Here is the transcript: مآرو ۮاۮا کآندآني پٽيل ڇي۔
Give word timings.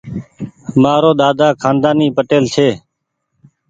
مآرو 0.81 1.11
ۮاۮا 1.19 1.47
کآندآني 1.61 2.07
پٽيل 2.15 2.43
ڇي۔ 2.53 2.69